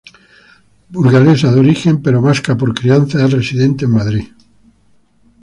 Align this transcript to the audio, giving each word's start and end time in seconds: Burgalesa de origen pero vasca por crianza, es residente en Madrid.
Burgalesa 0.89 1.51
de 1.53 1.59
origen 1.59 2.01
pero 2.01 2.23
vasca 2.23 2.57
por 2.57 2.73
crianza, 2.73 3.23
es 3.23 3.31
residente 3.31 3.85
en 3.85 3.91
Madrid. 3.91 4.27